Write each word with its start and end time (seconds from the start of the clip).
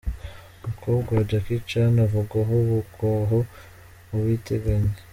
Umukobwa 0.65 1.09
wa 1.17 1.25
Jackie 1.29 1.63
Chan, 1.69 1.95
uvugwaho 2.05 2.53
ubugwaho 2.63 3.39
ubutinganyi. 4.15 4.93